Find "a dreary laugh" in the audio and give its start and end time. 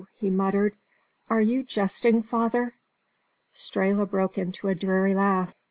4.67-5.53